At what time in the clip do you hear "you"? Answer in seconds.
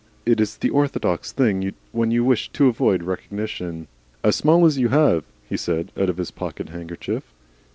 2.09-2.23, 4.79-4.87